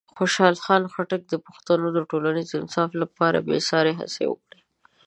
خوشحال 0.17 0.55
خان 0.63 0.83
خټک 0.93 1.21
د 1.27 1.33
پښتنو 1.45 1.87
د 1.95 1.99
ټولنیز 2.09 2.49
انصاف 2.61 2.91
لپاره 3.01 3.45
بېساري 3.47 3.93
هڅې 3.99 4.23
وکړې. 4.27 4.61